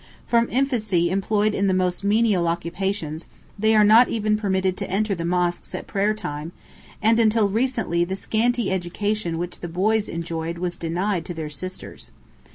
[0.25, 3.27] From infancy employed in the most menial occupations,
[3.59, 6.53] they are not even permitted to enter the mosques at prayer time,
[7.03, 12.09] and until recently the scanty education which the boys enjoyed was denied to their sisters.